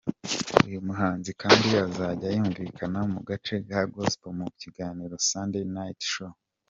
[0.67, 6.33] Uyu muhanzi kandi azajya yumvikana mu gace ka gospel mu kiganiro Sunday night show.